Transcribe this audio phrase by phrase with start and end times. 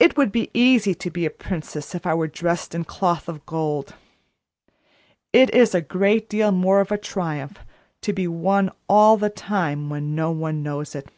[0.00, 3.46] It would be easy to be a princess if I were dressed in cloth of
[3.46, 3.94] gold;
[5.32, 7.60] it is a great deal more of a triumph
[8.00, 11.12] to be one all the time when no one knows it.